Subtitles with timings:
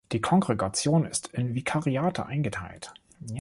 [0.13, 2.91] Die Kongregation ist in Vikariate eingeteilt.